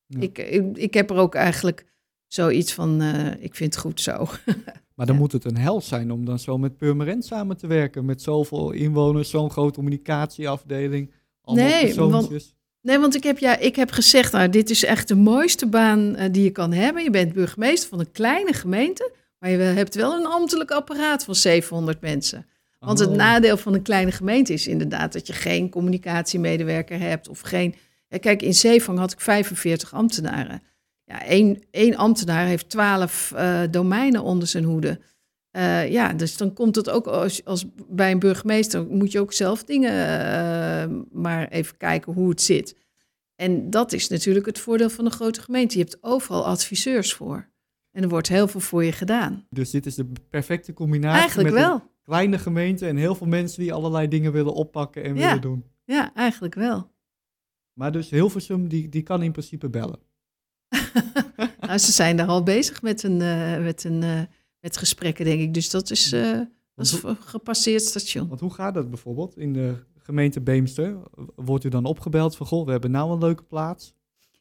[0.07, 0.21] Ja.
[0.21, 1.87] Ik, ik, ik heb er ook eigenlijk
[2.27, 4.27] zoiets van, eh, ik vind het goed zo.
[4.95, 5.23] Maar dan Ja.
[5.23, 8.05] moet het een hel zijn om dan zo met Purmerend samen te werken.
[8.05, 11.11] Met zoveel inwoners, zo'n grote communicatieafdeling.
[11.45, 12.55] Nee, persoontjes.
[12.81, 16.17] Nee, want ik heb, ja, ik heb gezegd, nou, dit is echt de mooiste baan
[16.17, 17.03] eh, die je kan hebben.
[17.03, 21.35] Je bent burgemeester van een kleine gemeente, maar je hebt wel een ambtelijk apparaat van
[21.35, 22.47] 700 mensen.
[22.79, 23.15] Want het Oh.
[23.17, 27.75] nadeel van een kleine gemeente is inderdaad dat je geen communicatiemedewerker hebt of geen...
[28.12, 30.62] Ja, kijk, in Zeevang had ik 45 ambtenaren.
[31.05, 35.01] Ja, één, één ambtenaar heeft 12 eh, domeinen onder zijn hoede.
[35.51, 39.33] Eh, ja, dus dan komt het ook als, als bij een burgemeester moet je ook
[39.33, 42.77] zelf dingen eh, maar even kijken hoe het zit.
[43.37, 45.79] En dat is natuurlijk het voordeel van een grote gemeente.
[45.79, 47.51] Je hebt overal adviseurs voor.
[47.92, 49.46] En er wordt heel veel voor je gedaan.
[49.51, 51.75] Dus dit is de perfecte combinatie Eigenlijk met wel.
[51.75, 55.27] een kleine gemeente en heel veel mensen die allerlei dingen willen oppakken en Ja.
[55.27, 55.64] willen doen.
[55.85, 56.90] Ja, eigenlijk wel.
[57.73, 59.99] Maar dus Hilversum, die, die kan in principe bellen.
[61.61, 64.21] nou, ze zijn daar al bezig met, een, uh, met, een, uh,
[64.61, 65.55] met gesprekken, denk ik.
[65.55, 66.41] Dus dat is, uh,
[66.75, 68.29] dat is een gepasseerd station.
[68.29, 70.97] Want hoe gaat dat bijvoorbeeld in de gemeente Beemster?
[71.35, 73.95] Wordt u dan opgebeld van, goh, we hebben nou een leuke plaats?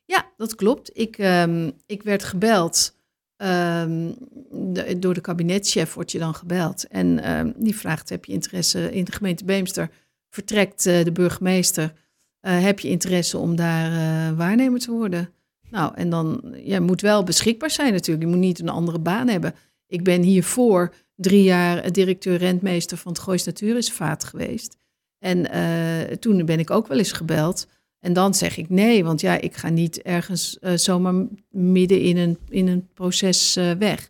[0.06, 0.98] Ja, dat klopt.
[0.98, 3.00] Ik, um, ik werd gebeld.
[3.38, 4.16] Um,
[4.52, 6.88] de, door de kabinetchef word je dan gebeld.
[6.88, 9.92] En um, die vraagt, heb je interesse in de gemeente Beemster?
[10.30, 11.94] Vertrekt de burgemeester.
[12.42, 15.30] Heb je interesse om daar waarnemer te worden?
[15.70, 18.26] Nou, en dan, je moet wel beschikbaar zijn natuurlijk.
[18.26, 19.56] Je moet niet een andere baan hebben.
[19.88, 24.78] Ik ben hiervoor drie jaar directeur-rentmeester van het Goois Natuurreservaat geweest.
[25.20, 27.68] En uh, toen ben ik ook wel eens gebeld.
[28.00, 32.38] En dan zeg ik nee, want ja, ik ga niet ergens zomaar midden in een,
[32.50, 34.10] in een proces weg.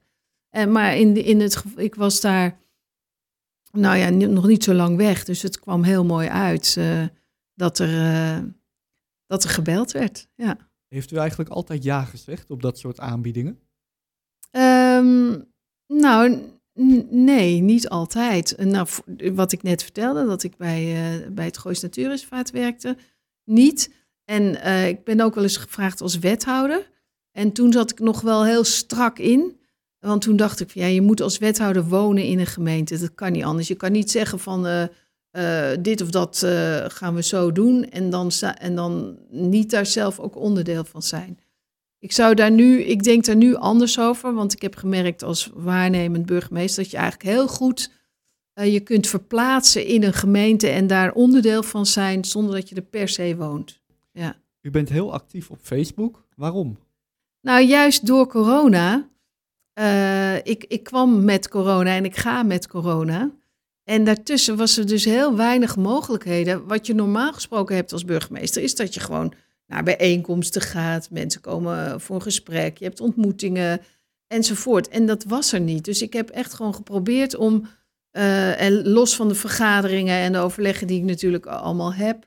[0.49, 2.59] En, maar in, in het, ik was daar,
[3.71, 5.23] nou ja, nog niet zo lang weg.
[5.23, 6.77] Dus het kwam heel mooi uit
[7.61, 8.53] dat, er,
[9.25, 10.27] dat er gebeld werd.
[10.35, 10.57] Ja.
[10.87, 13.59] Heeft u eigenlijk altijd ja gezegd op dat soort aanbiedingen?
[14.51, 15.45] Um,
[15.87, 16.41] nou,
[17.09, 18.57] nee, niet altijd.
[18.57, 18.87] Nou,
[19.33, 20.83] wat ik net vertelde, dat ik bij,
[21.21, 22.97] uh, bij het Goois Natuurreservaat werkte,
[23.43, 23.93] niet.
[24.25, 26.89] En uh, ik ben ook wel eens gevraagd als wethouder.
[27.31, 29.59] En toen zat ik nog wel heel strak in.
[29.99, 32.99] Want toen dacht ik, ja, je moet als wethouder wonen in een gemeente.
[32.99, 33.67] Dat kan niet anders.
[33.67, 34.83] Je kan niet zeggen van, uh,
[35.31, 39.85] uh, dit of dat uh, gaan we zo doen en dan, en dan niet daar
[39.85, 41.39] zelf ook onderdeel van zijn.
[41.99, 45.49] Ik zou daar nu, ik denk daar nu anders over, want ik heb gemerkt als
[45.53, 47.91] waarnemend burgemeester dat je eigenlijk heel goed
[48.55, 52.75] uh, je kunt verplaatsen in een gemeente en daar onderdeel van zijn zonder dat je
[52.75, 53.81] er per se woont.
[54.11, 54.35] Ja.
[54.61, 56.25] U bent heel actief op Facebook.
[56.35, 56.77] Waarom?
[57.41, 59.09] Nou, juist door corona.
[60.43, 63.31] ik, ik kwam met corona en ik ga met corona.
[63.91, 66.67] En daartussen was er dus heel weinig mogelijkheden.
[66.67, 69.33] Wat je normaal gesproken hebt als burgemeester, is dat je gewoon
[69.67, 71.09] naar bijeenkomsten gaat.
[71.09, 73.81] Mensen komen voor een gesprek, je hebt ontmoetingen
[74.27, 74.87] enzovoort.
[74.87, 75.85] En dat was er niet.
[75.85, 77.67] Dus ik heb echt gewoon geprobeerd om,
[78.11, 82.25] uh, en los van de vergaderingen en de overleggen die ik natuurlijk allemaal heb,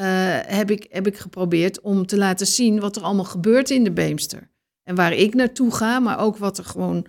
[0.00, 0.04] uh,
[0.46, 3.92] heb, ik, heb ik geprobeerd om te laten zien wat er allemaal gebeurt in de
[3.92, 4.50] Beemster.
[4.82, 7.06] En waar ik naartoe ga, maar ook wat er gewoon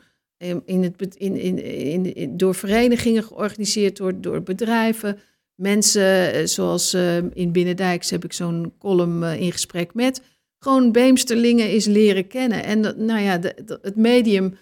[0.66, 5.20] in het, in, in, in, door verenigingen georganiseerd, door, door bedrijven.
[5.56, 10.22] Mensen eh, zoals uh, in Binnendijks heb ik zo'n column uh, in gesprek met.
[10.60, 12.64] Gewoon Beemsterlingen is leren kennen.
[12.64, 13.40] En dat, nou ja,
[13.82, 14.58] het medium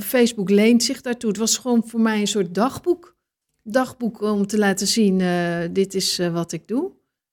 [0.00, 1.30] Facebook leent zich daartoe.
[1.30, 3.16] Het was gewoon voor mij een soort dagboek.
[3.62, 5.22] Dagboek om te laten zien,
[5.72, 6.92] dit is wat ik doe.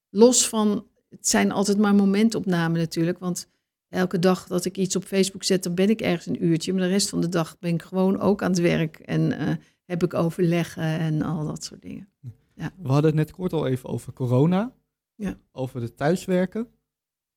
[0.10, 3.48] Los van, het zijn altijd maar momentopnamen natuurlijk, want
[3.90, 6.74] elke dag dat ik iets op Facebook zet, dan ben ik ergens een uurtje.
[6.74, 9.56] Maar de rest van de dag ben ik gewoon ook aan het werk en uh,
[9.86, 12.10] heb ik overleggen en al dat soort dingen.
[12.56, 12.72] Ja.
[12.82, 14.74] We hadden het net kort al even over corona,
[15.16, 15.40] ja.
[15.52, 16.68] over de thuiswerken.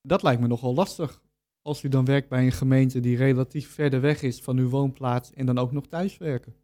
[0.02, 1.22] Dat lijkt me nogal lastig
[1.62, 5.32] als u dan werkt bij een gemeente die relatief verder weg is van uw woonplaats
[5.32, 6.54] en dan ook nog thuiswerken.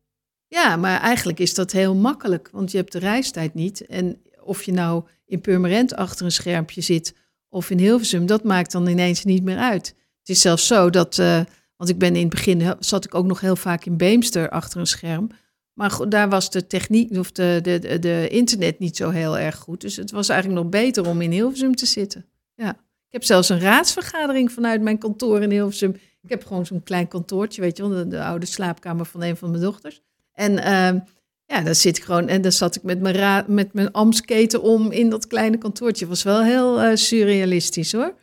[0.47, 3.87] Ja, maar eigenlijk is dat heel makkelijk, want je hebt de reistijd niet.
[3.87, 7.15] En of je nou in Purmerend achter een schermpje zit
[7.49, 9.87] of in Hilversum, dat maakt dan ineens niet meer uit.
[10.19, 11.41] Het is zelfs zo dat, uh,
[11.77, 14.81] want ik ben in het begin, zat ik ook nog heel vaak in Beemster achter
[14.81, 15.31] een scherm.
[15.73, 19.81] Maar daar was de techniek of de, de, de, internet niet zo heel erg goed.
[19.81, 22.25] Dus het was eigenlijk nog beter om in Hilversum te zitten.
[22.55, 22.71] Ja.
[23.09, 25.97] Ik heb zelfs een raadsvergadering vanuit mijn kantoor in Hilversum.
[26.23, 29.37] Ik heb gewoon zo'n klein kantoortje, weet je wel, de, de, oude slaapkamer van een
[29.37, 30.03] van mijn dochters.
[30.33, 31.01] En uh,
[31.49, 34.63] ja, dan zit ik gewoon en dan zat ik met mijn, ra met mijn amsketen
[34.63, 36.07] om in dat kleine kantoortje.
[36.07, 38.15] was wel heel uh, surrealistisch hoor.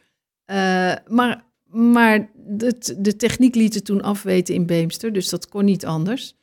[0.51, 5.65] Uh, maar maar de, de techniek liet het toen afweten in Beemster, dus dat kon
[5.65, 6.35] niet anders.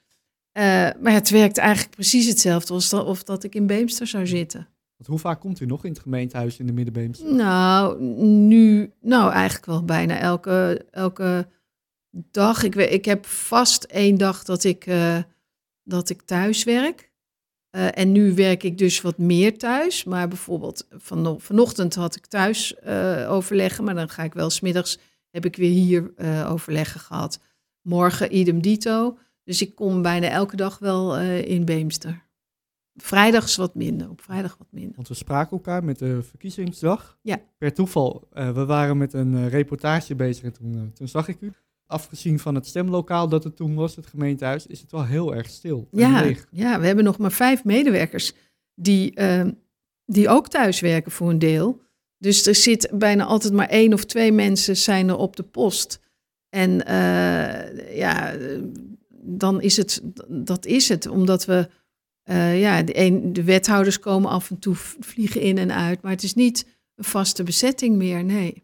[0.58, 0.62] Uh,
[1.00, 4.68] maar het werkt eigenlijk precies hetzelfde als dat, of dat ik in Beemster zou zitten.
[4.96, 7.34] Want hoe vaak komt u nog in het gemeentehuis in de Middenbeemster?
[7.34, 11.48] Nou, nu, nou eigenlijk wel bijna elke, elke
[12.10, 12.62] dag.
[12.62, 14.86] Ik, ik heb vast één dag dat ik
[15.92, 17.10] dat ik thuis werk.
[17.76, 20.04] Uh, en nu werk ik dus wat meer thuis.
[20.04, 23.84] Maar bijvoorbeeld van, vanochtend had ik thuis uh, overleggen.
[23.84, 24.98] Maar dan ga ik wel smiddags,
[25.30, 27.40] heb ik weer hier uh, overleggen gehad.
[27.80, 29.18] Morgen idem dito.
[29.44, 32.24] Dus ik kom bijna elke dag wel in Beemster.
[32.94, 34.96] Vrijdags wat minder, op vrijdag wat minder.
[34.96, 37.18] Want we spraken elkaar met de verkiezingsdag.
[37.22, 37.40] Ja.
[37.58, 41.52] Per toeval, we waren met een reportage bezig en toen, toen zag ik u
[41.92, 45.48] afgezien van het stemlokaal dat het toen was, het gemeentehuis, is het wel heel erg
[45.48, 45.88] stil.
[45.90, 48.32] Ja, ja we hebben nog maar vijf medewerkers
[48.74, 49.44] die, uh,
[50.04, 51.80] die ook thuis werken voor een deel.
[52.18, 56.00] Dus er zit bijna altijd maar één of twee mensen zijn er op de post.
[56.48, 58.36] En uh, ja,
[59.22, 61.68] dan is het, dat is het, omdat we,
[62.30, 66.12] uh, ja, de, een, de wethouders komen af en toe vliegen in en uit, maar
[66.12, 68.61] het is niet een vaste bezetting meer, nee.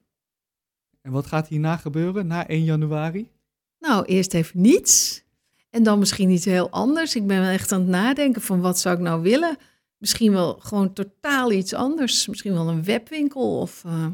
[1.03, 3.31] En wat gaat hierna gebeuren, na 1 januari?
[3.79, 5.25] Nou, eerst even niets.
[5.71, 7.17] En dan misschien iets heel anders.
[7.17, 9.57] Ik ben wel echt aan het nadenken van wat zou ik nou willen.
[9.99, 12.27] Misschien wel gewoon totaal iets anders.
[12.27, 14.07] Misschien wel een webwinkel of, uh,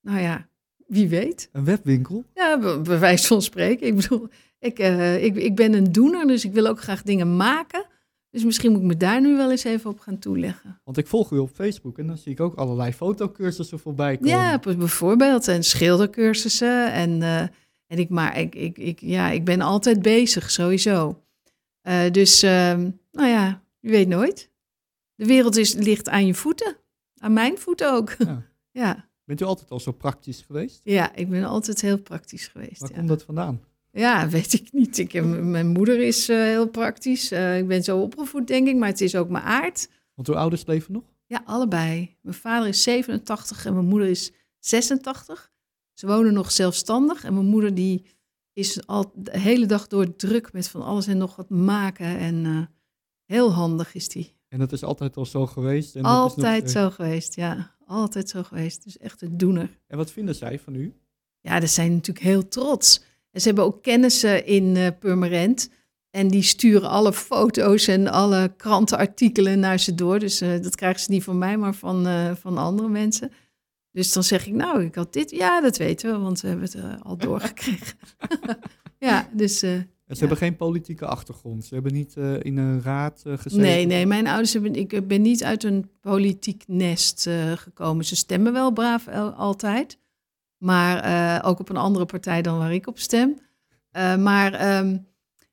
[0.00, 0.48] nou ja,
[0.86, 1.48] wie weet.
[1.52, 2.24] Een webwinkel?
[2.34, 3.86] Ja, be bij wijze van spreken.
[3.86, 7.36] Ik bedoel, ik, uh, ik, ik ben een doener, dus ik wil ook graag dingen
[7.36, 7.86] maken.
[8.34, 10.80] Dus misschien moet ik me daar nu wel eens even op gaan toeleggen.
[10.84, 14.30] Want ik volg u op Facebook en dan zie ik ook allerlei fotocursussen voorbij komen.
[14.30, 15.48] Ja, bijvoorbeeld.
[15.48, 16.92] En schildercursussen.
[16.92, 17.40] En, uh,
[17.86, 21.22] en ik, maar ik, ik, ik, ja, ik ben altijd bezig, sowieso.
[21.82, 22.50] Uh, dus, uh,
[23.12, 24.50] nou ja, je weet nooit.
[25.14, 26.76] De wereld is, ligt aan je voeten.
[27.18, 28.14] Aan mijn voeten ook.
[28.18, 28.42] Ja.
[28.82, 29.08] ja.
[29.24, 30.80] Bent u altijd al zo praktisch geweest?
[30.84, 32.80] Ja, ik ben altijd heel praktisch geweest.
[32.80, 32.96] Waar ja.
[32.96, 33.60] komt dat vandaan?
[33.94, 34.98] Ja, weet ik niet.
[34.98, 37.32] Ik, mijn moeder is uh, heel praktisch.
[37.32, 39.88] Uh, ik ben zo opgevoed, denk ik, maar het is ook mijn aard.
[40.14, 41.02] Want uw ouders leven nog?
[41.26, 42.16] Ja, allebei.
[42.20, 45.52] Mijn vader is 87 en mijn moeder is 86.
[45.92, 48.04] Ze wonen nog zelfstandig en mijn moeder die
[48.52, 52.18] is al de hele dag door druk met van alles en nog wat maken.
[52.18, 52.62] En uh,
[53.24, 54.36] heel handig is die.
[54.48, 55.96] En dat is altijd al zo geweest?
[55.96, 56.70] En altijd nog...
[56.70, 57.74] zo geweest, ja.
[57.86, 58.84] Altijd zo geweest.
[58.84, 59.78] Dus echt een doener.
[59.86, 60.94] En wat vinden zij van u?
[61.40, 63.02] Ja, ze zijn natuurlijk heel trots.
[63.34, 65.70] En ze hebben ook kennissen in uh, Purmerend.
[66.10, 70.18] En die sturen alle foto's en alle krantenartikelen naar ze door.
[70.18, 73.30] Dus uh, dat krijgen ze niet van mij, maar van, uh, van andere mensen.
[73.90, 75.30] Dus dan zeg ik, nou, ik had dit.
[75.30, 77.98] Ja, dat weten we, want we hebben het al doorgekregen.
[78.98, 79.58] ja, dus...
[79.58, 80.14] ze ja.
[80.18, 81.64] hebben geen politieke achtergrond.
[81.64, 83.60] Ze hebben niet in een raad gezeten.
[83.60, 84.74] Nee, nee, mijn ouders hebben.
[84.74, 88.04] Ik ben niet uit een politiek nest gekomen.
[88.04, 89.98] Ze stemmen wel braaf altijd.
[90.64, 93.38] Maar uh, ook op een andere partij dan waar ik op stem.
[93.96, 95.06] Uh, maar um,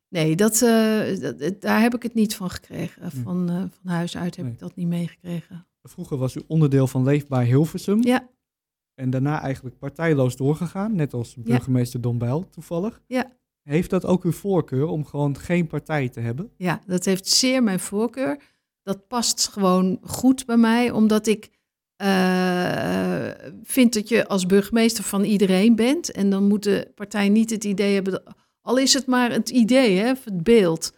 [0.09, 3.11] nee, dat, uh, dat, daar heb ik het niet van gekregen.
[3.11, 4.53] Van, van huis uit heb nee.
[4.53, 5.67] ik dat niet meegekregen.
[5.83, 8.03] Vroeger was u onderdeel van Leefbaar Hilversum.
[8.03, 8.29] Ja.
[8.93, 12.05] En daarna eigenlijk partijloos doorgegaan, net als burgemeester ja.
[12.07, 13.01] Don Bijl toevallig.
[13.07, 13.31] Ja.
[13.63, 16.51] Heeft dat ook uw voorkeur om gewoon geen partij te hebben?
[16.57, 18.41] Ja, dat heeft zeer mijn voorkeur.
[18.83, 21.49] Dat past gewoon goed bij mij, omdat ik
[22.03, 23.27] uh,
[23.63, 26.11] vind dat je als burgemeester van iedereen bent.
[26.11, 29.49] En dan moet de partij niet het idee hebben, dat, al is het maar het
[29.49, 30.93] idee, hè, het beeld.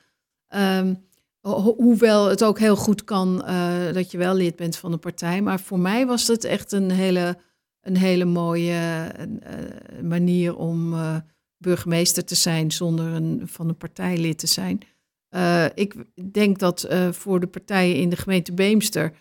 [1.42, 4.98] Ho hoewel het ook heel goed kan uh, dat je wel lid bent van de
[4.98, 5.42] partij.
[5.42, 7.38] Maar voor mij was het echt een hele,
[7.82, 10.96] een hele mooie uh, manier om
[11.58, 14.80] burgemeester te zijn zonder een, van een partij lid te zijn.
[15.76, 15.96] ik
[16.32, 19.14] denk dat voor de partijen in de gemeente Beemster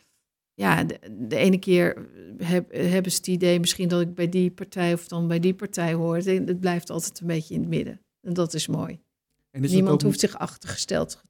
[0.62, 0.98] ja, de,
[1.28, 5.08] de, ene keer heb, hebben ze het idee misschien dat ik bij die partij of
[5.08, 6.16] dan bij die partij hoor.
[6.16, 8.00] Het, het blijft altijd een beetje in het midden.
[8.20, 9.00] En dat is mooi.
[9.50, 10.02] En is Niemand ook...
[10.02, 11.22] hoeft zich achtergesteld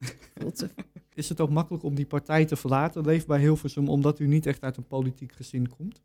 [0.55, 0.69] te
[1.15, 4.63] Is het ook makkelijk om die partij te verlaten, Leefbaar Hilversum, omdat u niet echt
[4.63, 6.03] uit een politiek gezin komt?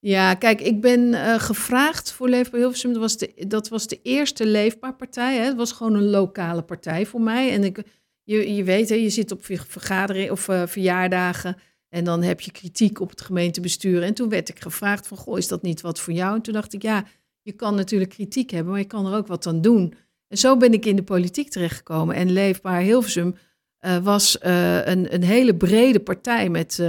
[0.00, 2.92] Ja, kijk, ik ben uh, gevraagd voor Leefbaar Hilversum.
[2.92, 5.36] Dat was de, dat was de eerste Leefbaar partij.
[5.36, 5.44] Hè.
[5.44, 7.52] Het was gewoon een lokale partij voor mij.
[7.52, 7.82] En ik,
[8.22, 11.56] je, je weet, hè, je zit op vergaderingen of uh, verjaardagen.
[11.88, 14.02] En dan heb je kritiek op het gemeentebestuur.
[14.02, 16.34] En toen werd ik gevraagd van, goh, is dat niet wat voor jou?
[16.34, 17.04] En toen dacht ik, ja,
[17.42, 19.94] je kan natuurlijk kritiek hebben, maar je kan er ook wat aan doen.
[20.28, 22.14] En zo ben ik in de politiek terechtgekomen.
[22.14, 23.34] En Leefbaar Hilversum
[23.80, 26.86] uh, was uh, een, een hele brede partij met, uh,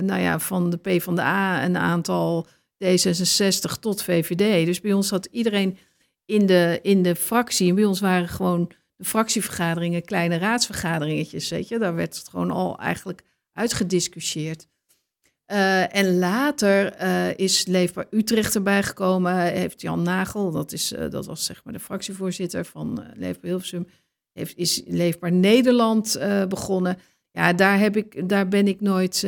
[0.00, 2.46] nou ja, van de PvdA een aantal
[2.84, 4.66] D66 tot VVD.
[4.66, 5.78] Dus bij ons zat iedereen
[6.24, 7.68] in de, in de fractie.
[7.68, 11.78] En bij ons waren gewoon de fractievergaderingen kleine raadsvergaderingetjes, weet je.
[11.78, 13.22] Daar werd het gewoon al eigenlijk
[13.58, 14.68] uitgediscussieerd.
[15.52, 19.42] Uh, en later uh, is Leefbaar Utrecht erbij gekomen.
[19.42, 23.86] Heeft Jan Nagel, dat, is, uh, dat was zeg maar de fractievoorzitter van Leefbaar Hilversum,
[24.32, 26.18] heeft, is Leefbaar Nederland
[26.48, 26.98] begonnen.
[27.30, 29.20] Ja, daar, heb ik, daar ben ik nooit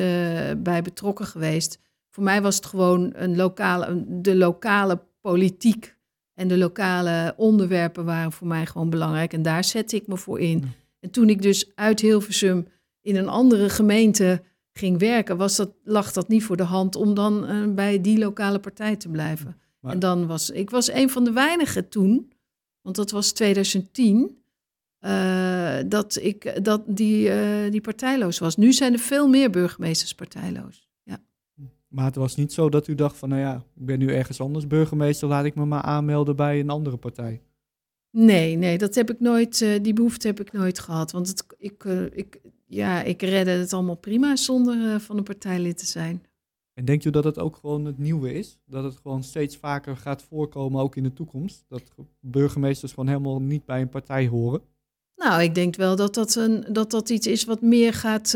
[0.58, 1.78] bij betrokken geweest.
[2.10, 5.96] Voor mij was het gewoon een lokale, de lokale politiek
[6.34, 9.32] en de lokale onderwerpen waren voor mij gewoon belangrijk.
[9.32, 10.72] En daar zette ik me voor in.
[11.00, 12.66] En toen ik dus uit Hilversum
[13.10, 14.42] in een andere gemeente
[14.72, 18.18] ging werken, was dat, lag dat niet voor de hand om dan uh, bij die
[18.18, 19.56] lokale partij te blijven.
[19.80, 19.92] Maar...
[19.92, 22.32] En dan was ik was een van de weinigen toen,
[22.80, 24.42] want dat was 2010,
[25.00, 28.56] uh, dat ik dat die, uh, die partijloos was.
[28.56, 30.88] Nu zijn er veel meer burgemeesters partijloos.
[31.02, 31.18] Ja.
[31.88, 34.40] Maar het was niet zo dat u dacht van, nou ja, ik ben nu ergens
[34.40, 37.42] anders burgemeester, laat ik me maar aanmelden bij een andere partij.
[38.10, 41.10] Nee, nee, dat heb ik nooit, die behoefte heb ik nooit gehad.
[41.10, 42.40] Want het, ik, ik,
[42.70, 46.24] ja, ik redde het allemaal prima zonder uh, van een partijlid te zijn.
[46.74, 48.59] En denkt u dat het ook gewoon het nieuwe is?
[48.66, 51.64] Dat het gewoon steeds vaker gaat voorkomen, ook in de toekomst?
[51.68, 51.83] Dat
[52.20, 54.61] burgemeesters gewoon helemaal niet bij een partij horen?
[55.16, 58.33] Nou, ik denk wel dat dat, een, dat, dat iets is wat meer, gaat,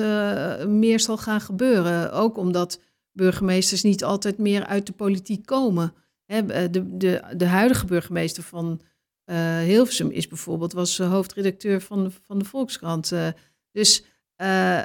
[0.68, 2.12] meer zal gaan gebeuren.
[2.12, 2.80] Ook omdat
[3.12, 5.92] burgemeesters niet altijd meer uit de politiek komen.
[6.24, 8.80] Hè, de, de, de huidige burgemeester van
[9.26, 13.12] uh, Hilversum is bijvoorbeeld, was hoofdredacteur van de, van de Volkskrant.
[13.12, 13.28] Uh,
[13.72, 14.04] dus
[14.36, 14.80] uh,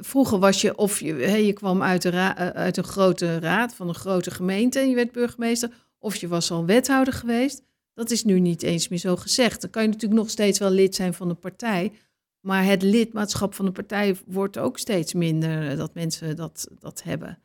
[0.00, 3.88] vroeger was je, of je, hey, je kwam uit, de uit een grote raad van
[3.88, 7.62] een grote gemeente en je werd burgemeester, of je was al wethouder geweest.
[7.94, 9.60] Dat is nu niet eens meer zo gezegd.
[9.60, 11.92] Dan kan je natuurlijk nog steeds wel lid zijn van een partij.
[12.40, 17.38] Maar het lidmaatschap van de partij wordt ook steeds minder dat mensen dat, dat hebben.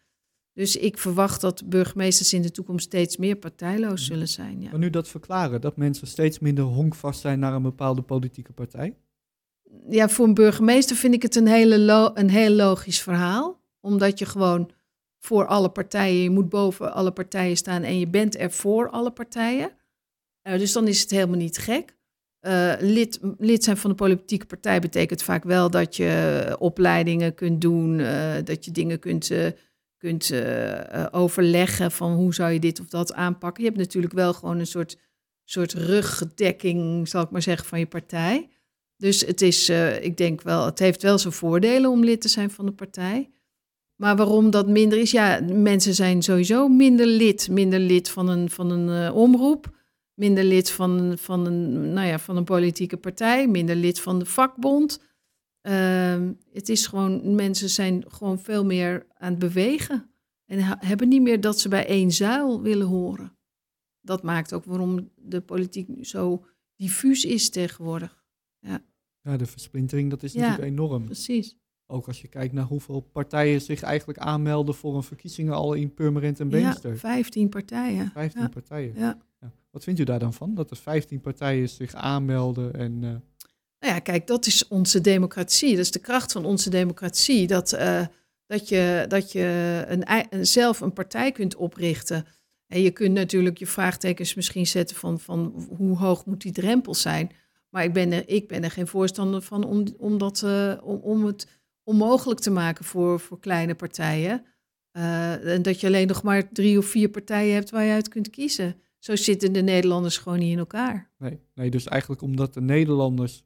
[0.54, 4.12] Dus ik verwacht dat burgemeesters in de toekomst steeds meer partijloos mhm.
[4.12, 4.62] zullen zijn.
[4.62, 4.70] Ja.
[4.70, 8.96] Kan u dat verklaren, dat mensen steeds minder honkvast zijn naar een bepaalde politieke partij?
[9.90, 13.62] Ja, voor een burgemeester vind ik het een, hele een heel logisch verhaal.
[13.80, 14.72] Omdat je gewoon
[15.20, 19.12] voor alle partijen, je moet boven alle partijen staan en je bent er voor alle
[19.12, 19.72] partijen.
[20.44, 21.96] Uh, dus dan is het helemaal niet gek.
[22.42, 27.62] Uh, lid, lid zijn van de politieke partij betekent vaak wel dat je opleidingen kunt
[27.62, 29.32] doen, uh, dat je dingen kunt
[29.98, 30.34] kunt
[31.12, 33.64] overleggen van hoe zou je dit of dat aanpakken.
[33.64, 34.98] Je hebt natuurlijk wel gewoon een soort,
[35.44, 38.50] soort ruggedekking, zal ik maar zeggen, van je partij.
[39.04, 42.28] Dus het is, uh, ik denk wel, het heeft wel zijn voordelen om lid te
[42.28, 43.32] zijn van de partij.
[43.96, 47.50] Maar waarom dat minder is, ja, mensen zijn sowieso minder lid.
[47.50, 49.78] Minder lid van een, van een omroep,
[50.14, 54.26] minder lid van, van, een, nou ja, van een politieke partij, minder lid van de
[54.26, 55.02] vakbond.
[55.62, 60.12] Uh, het is gewoon, mensen zijn gewoon veel meer aan het bewegen.
[60.46, 63.38] En hebben niet meer dat ze bij één zuil willen horen.
[64.02, 68.24] Dat maakt ook waarom de politiek zo diffuus is tegenwoordig.
[68.60, 68.84] Ja,
[69.24, 71.06] ja de versplintering, dat is natuurlijk enorm.
[71.06, 71.58] Precies.
[71.88, 75.94] Ook als je kijkt naar hoeveel partijen zich eigenlijk aanmelden voor een verkiezingen al in
[75.94, 76.92] Purmerend en Beemster.
[76.92, 78.12] Ja, 15 partijen.
[78.12, 78.94] 15 partijen.
[78.96, 79.18] Ja.
[79.72, 80.56] Wat vindt u daar dan van?
[80.56, 82.92] Dat er 15 partijen zich aanmelden en...
[82.92, 83.10] Uh,
[83.80, 85.70] nou ja, kijk, dat is onze democratie.
[85.70, 87.48] Dat is de kracht van onze democratie.
[87.48, 88.06] Dat, uh,
[88.46, 92.26] dat je, dat je een, zelf een partij kunt oprichten.
[92.68, 96.94] En je kunt natuurlijk je vraagtekens misschien zetten van, van hoe hoog moet die drempel
[96.94, 97.32] zijn.
[97.74, 100.96] Maar ik ben er, ik ben er geen voorstander van om, om, dat, uh, om,
[100.96, 101.48] om het
[101.84, 104.46] onmogelijk te maken voor, voor kleine partijen.
[104.98, 108.08] Uh, en dat je alleen nog maar drie of vier partijen hebt waar je uit
[108.08, 108.76] kunt kiezen.
[109.00, 111.12] Zo zitten de Nederlanders gewoon niet in elkaar.
[111.18, 113.44] Nee, nee dus eigenlijk omdat de Nederlanders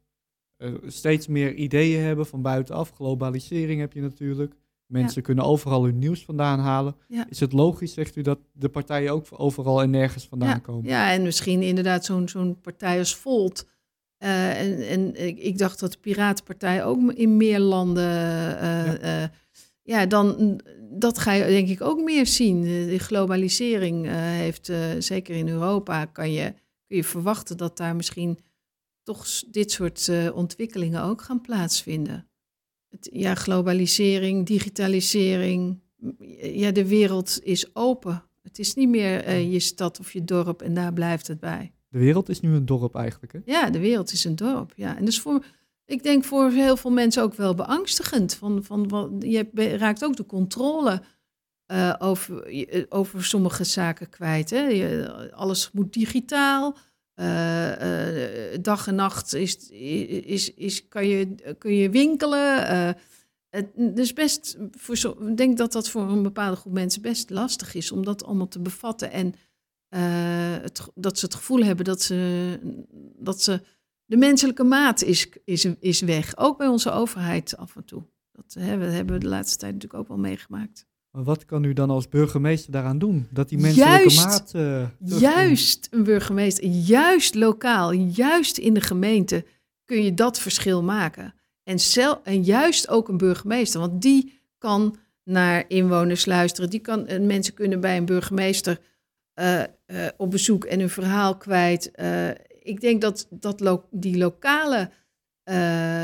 [0.58, 2.90] uh, steeds meer ideeën hebben van buitenaf.
[2.90, 4.54] Globalisering heb je natuurlijk.
[4.86, 6.96] Mensen kunnen overal hun nieuws vandaan halen.
[7.28, 10.58] Is het logisch, zegt u, dat de partijen ook overal en nergens vandaan ja.
[10.58, 10.90] komen?
[10.90, 13.66] Ja, en misschien inderdaad zo'n zo'n partij als Volt.
[14.22, 18.04] Uh, en en ik, ik, dacht dat de Piratenpartij ook in meer landen.
[18.04, 19.30] Uh, ja.
[19.82, 20.06] ja.
[20.06, 22.62] dan dat ga je denk ik ook meer zien.
[22.62, 26.54] De globalisering heeft, zeker in Europa, kan je,
[26.86, 28.38] kun je verwachten dat daar misschien
[29.02, 32.28] toch dit soort ontwikkelingen ook gaan plaatsvinden
[32.88, 35.80] het, ja, globalisering, digitalisering.
[36.40, 38.24] Ja, de wereld is open.
[38.42, 41.72] Het is niet meer je stad of je dorp en daar blijft het bij.
[41.88, 43.38] De wereld is nu een dorp eigenlijk, hè?
[43.44, 44.96] Ja, de wereld is een dorp, ja.
[44.96, 45.44] En dus voor,
[45.84, 48.34] ik denk voor heel veel mensen ook wel beangstigend.
[48.34, 51.02] Van, van, je raakt ook de controle
[51.72, 54.50] uh, over, eh, over sommige zaken kwijt.
[54.50, 54.60] Hè?
[54.60, 56.76] Je, alles moet digitaal.
[57.14, 57.72] Uh,
[58.60, 62.66] dag en nacht is, is, is, kan, je, kun je winkelen.
[63.50, 67.74] Het is best, voor ik denk dat dat voor een bepaalde groep mensen best lastig
[67.74, 69.12] is om dat allemaal te bevatten.
[69.12, 69.34] En
[69.88, 72.58] het, dat ze het gevoel hebben dat ze,
[73.18, 73.60] dat ze
[74.04, 76.36] de menselijke maat is, is, is weg.
[76.36, 78.02] Ook bij onze overheid af en toe.
[78.32, 80.86] Dat hè, we hebben we de laatste tijd natuurlijk ook wel meegemaakt.
[81.10, 83.26] Maar wat kan u dan als burgemeester daaraan doen?
[83.30, 84.52] Dat die menselijke juist, maat.
[84.56, 84.88] Uh,
[85.20, 89.44] juist een burgemeester, juist lokaal, juist in de gemeente
[89.84, 91.34] kun je dat verschil maken.
[91.62, 96.70] En, cel, en juist ook een burgemeester, want die kan naar inwoners luisteren.
[96.70, 98.80] Die kan, en mensen kunnen bij een burgemeester
[99.38, 101.90] uh, uh, op bezoek en hun verhaal kwijt.
[102.62, 104.90] ik denk dat, dat die lokale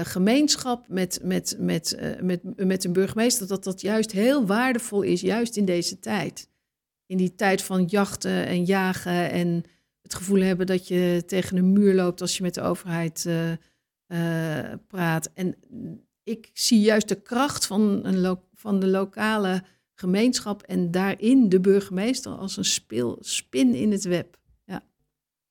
[0.03, 5.57] gemeenschap met, met, met, met, met een burgemeester, dat dat juist heel waardevol is, juist
[5.57, 6.49] in deze tijd.
[7.07, 9.63] In die tijd van jachten en jagen en
[10.03, 13.29] het gevoel hebben dat je tegen een muur loopt als je met de overheid
[14.89, 15.31] praat.
[15.35, 15.57] En
[16.23, 19.63] ik zie juist de kracht van, een van de lokale
[19.95, 24.39] gemeenschap en daarin de burgemeester als een speel, spin in het web.
[24.65, 24.85] Ja.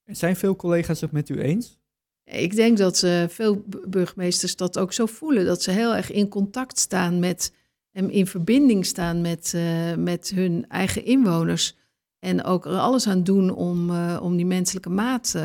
[0.05, 1.81] Zijn veel collega's het met u eens?
[2.23, 5.45] Ik denk dat uh, veel burgemeesters dat ook zo voelen.
[5.45, 7.53] Dat ze heel erg in contact staan met
[7.91, 11.75] en in verbinding staan met, uh, met hun eigen inwoners.
[12.19, 15.35] En ook er alles aan doen om, uh, om die menselijke maat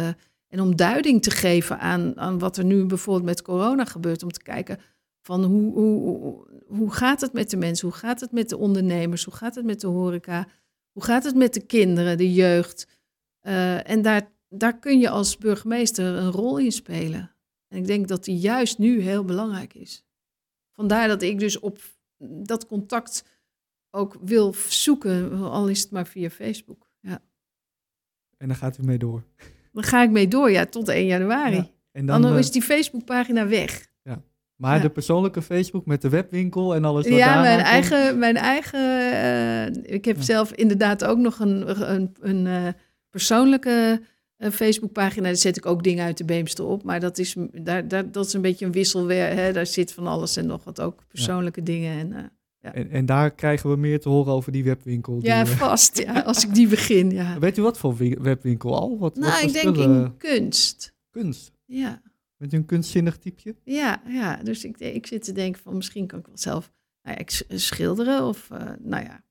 [0.48, 4.22] en om duiding te geven aan, aan wat er nu bijvoorbeeld met corona gebeurt.
[4.22, 4.78] Om te kijken
[5.20, 7.88] van hoe, hoe, hoe gaat het met de mensen?
[7.88, 9.24] Hoe gaat het met de ondernemers?
[9.24, 10.48] Hoe gaat het met de horeca?
[10.92, 12.86] Hoe gaat het met de kinderen, de jeugd?
[13.40, 17.34] Eh, en daar, daar kun je als burgemeester een rol in spelen.
[17.68, 20.04] En ik denk dat die juist nu heel belangrijk is.
[20.72, 21.78] Vandaar dat ik dus op
[22.18, 23.24] dat contact
[23.90, 26.90] ook wil zoeken, al is het maar via Facebook.
[27.00, 27.22] Ja.
[28.36, 29.24] En dan gaat u mee door.
[29.72, 31.56] Dan ga ik mee door, ja, tot 1 januari.
[31.56, 31.70] Ja.
[31.92, 33.88] En Dan, eh, is die Facebookpagina weg.
[34.58, 34.82] Maar ja.
[34.82, 37.68] de persoonlijke Facebook met de webwinkel en alles wat Ja, mijn komt?
[37.68, 38.18] eigen.
[38.18, 38.80] Mijn eigen
[39.12, 40.22] eh, ik heb Ja.
[40.22, 42.72] zelf inderdaad ook nog een, een, een eh,
[43.10, 44.00] persoonlijke
[44.36, 45.26] eh, Facebookpagina.
[45.26, 46.82] Daar zet ik ook dingen uit de Beemster op.
[46.82, 49.34] Maar dat is, daar, daar, dat is een beetje een wisselwerk.
[49.36, 49.52] Hè?
[49.52, 51.98] Daar zit van alles en nog wat ook persoonlijke dingen.
[51.98, 52.30] En,
[52.74, 55.18] En, en daar krijgen we meer te horen over die webwinkel.
[55.18, 55.98] die, ja, vast.
[55.98, 57.10] Ja, als ik die begin.
[57.10, 57.38] Ja.
[57.38, 58.98] Weet u wat voor wi- webwinkel al?
[58.98, 60.04] Wat, Nou, ik denk spullen?
[60.04, 60.94] in kunst.
[61.10, 61.52] kunst.
[61.64, 62.00] Ja,
[62.38, 63.56] Met een kunstzinnig typeje?
[63.64, 64.36] ja, ja.
[64.36, 66.70] Dus ik, ik zit te denken van misschien kan ik wel zelf
[67.02, 68.24] nou ja, ik schilderen.
[68.24, 69.24] Of eh, nou ja,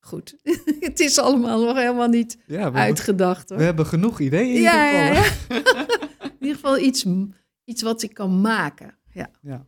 [0.00, 0.36] goed.
[0.80, 3.58] het is allemaal nog helemaal niet Ja, we, hebben, uitgedacht hoor.
[3.58, 5.56] we hebben genoeg ideeën in ja, ieder geval.
[5.56, 6.00] ja.
[6.42, 7.06] In ieder geval iets,
[7.64, 8.98] iets wat ik kan maken.
[9.12, 9.66] Ja, Ja.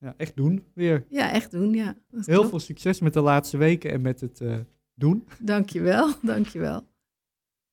[0.00, 0.14] Ja.
[0.16, 1.06] Echt doen weer.
[1.08, 1.96] ja echt doen, ja.
[2.10, 2.48] Heel klopt.
[2.48, 4.56] veel succes met de laatste weken en met het eh,
[4.94, 5.26] doen.
[5.38, 6.86] Dankjewel, dankjewel.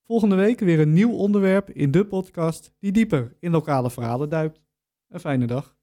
[0.07, 4.61] Volgende week weer een nieuw onderwerp in de podcast die dieper in lokale verhalen duikt.
[5.07, 5.76] Een fijne dag.